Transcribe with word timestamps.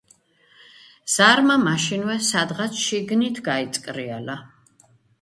ზარმა 1.15 1.59
მაშინვე 1.67 2.17
სადღაც 2.31 2.83
შიგნით 2.89 3.41
გაიწკრიალა. 3.53 4.43